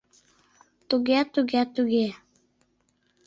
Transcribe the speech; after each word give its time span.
—Туге, 0.89 1.19
туге, 1.33 1.61
туге... 1.75 2.07